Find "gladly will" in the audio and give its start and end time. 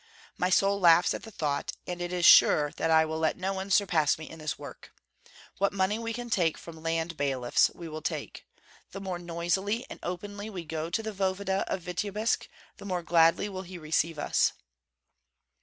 13.03-13.61